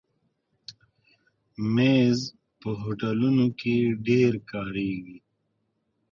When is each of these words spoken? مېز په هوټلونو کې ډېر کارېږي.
مېز 1.73 2.19
په 2.59 2.69
هوټلونو 2.81 3.45
کې 3.59 3.75
ډېر 4.07 4.33
کارېږي. 4.51 5.17